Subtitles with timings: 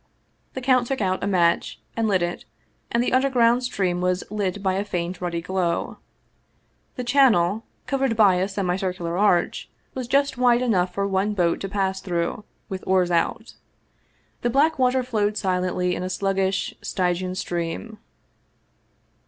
[0.55, 2.45] The count took out a match and lit it,
[2.91, 5.97] and the underground stream was lit by a faint ruddy glow.
[6.95, 11.59] The channel, covered by a semi circular arch, was just wide enough for one boat
[11.59, 13.53] to pass through, with oars out.
[14.41, 17.99] The black water flowed silently by in a sluggish, Stygian stream.